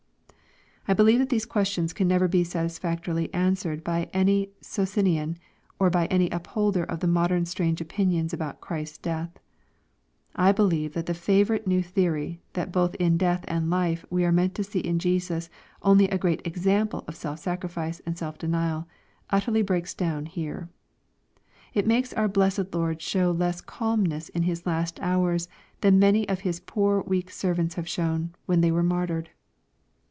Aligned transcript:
I 0.87 0.93
believe 0.93 1.19
that 1.19 1.29
these 1.29 1.45
questions 1.45 1.93
can 1.93 2.07
never 2.07 2.27
be 2.27 2.43
satisfactorily 2.43 3.31
an 3.35 3.53
swered 3.53 3.83
by 3.83 4.09
any 4.13 4.49
Socinian, 4.61 5.37
or 5.79 5.89
by 5.91 6.07
any 6.07 6.27
upholder 6.31 6.83
of 6.83 6.99
the 7.01 7.07
modern 7.07 7.45
strange 7.45 7.79
opinions 7.81 8.33
about 8.33 8.59
Christ's 8.61 8.97
death. 8.97 9.29
I 10.35 10.51
believe 10.51 10.93
that 10.93 11.05
the 11.05 11.13
favorite 11.13 11.67
new 11.67 11.81
theory, 11.83 12.41
that 12.53 12.71
both 12.73 12.95
in 12.95 13.15
death 13.15 13.45
and 13.47 13.69
life, 13.69 14.03
we 14.09 14.25
are 14.25 14.31
meant 14.33 14.53
to 14.55 14.63
see 14.65 14.79
in 14.79 14.97
Jesus 14.99 15.49
only 15.83 16.09
a 16.09 16.17
great 16.17 16.45
example 16.47 17.05
of 17.07 17.15
self 17.15 17.37
sacrifice 17.39 18.01
and" 18.07 18.15
getf 18.15 18.39
denial, 18.39 18.87
utterly 19.29 19.61
breaks 19.61 19.93
down 19.93 20.25
here. 20.25 20.67
It 21.75 21.85
makes 21.87 22.11
our 22.13 22.27
blessed 22.27 22.73
Lord 22.73 23.01
show 23.03 23.31
less 23.31 23.61
calmness 23.61 24.27
in 24.29 24.41
His 24.43 24.65
last 24.65 24.99
hours 24.99 25.47
than 25.81 25.99
many 25.99 26.27
of 26.27 26.39
his 26.41 26.59
poor 26.59 27.01
weak 27.03 27.29
servants 27.29 27.75
have 27.75 27.87
shown, 27.87 28.33
when 28.47 28.59
they 28.61 28.71
were 28.71 28.83
martyred. 28.83 29.29